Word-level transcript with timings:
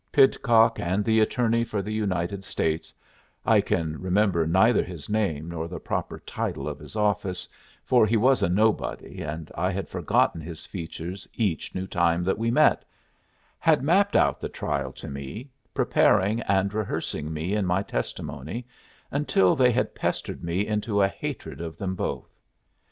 Pidcock 0.11 0.79
and 0.79 1.05
the 1.05 1.19
attorney 1.19 1.63
for 1.63 1.83
the 1.83 1.93
United 1.93 2.43
States 2.43 2.91
I 3.45 3.61
can 3.61 4.01
remember 4.01 4.47
neither 4.47 4.83
his 4.83 5.09
name 5.09 5.47
nor 5.49 5.67
the 5.67 5.79
proper 5.79 6.17
title 6.17 6.67
of 6.67 6.79
his 6.79 6.95
office, 6.95 7.47
for 7.85 8.07
he 8.07 8.17
was 8.17 8.41
a 8.41 8.49
nobody, 8.49 9.21
and 9.21 9.51
I 9.53 9.69
had 9.69 9.87
forgotten 9.89 10.41
his 10.41 10.65
features 10.65 11.27
each 11.35 11.75
new 11.75 11.85
time 11.85 12.23
that 12.23 12.39
we 12.39 12.49
met 12.49 12.83
had 13.59 13.83
mapped 13.83 14.15
out 14.15 14.41
the 14.41 14.49
trial 14.49 14.91
to 14.93 15.07
me, 15.07 15.51
preparing 15.71 16.41
and 16.47 16.73
rehearsing 16.73 17.31
me 17.31 17.53
in 17.53 17.67
my 17.67 17.83
testimony 17.83 18.65
until 19.11 19.55
they 19.55 19.71
had 19.71 19.93
pestered 19.93 20.43
me 20.43 20.65
into 20.65 20.99
a 21.03 21.07
hatred 21.09 21.61
of 21.61 21.77
them 21.77 21.93
both. 21.93 22.35